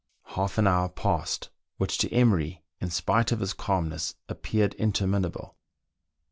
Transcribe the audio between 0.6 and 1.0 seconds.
hour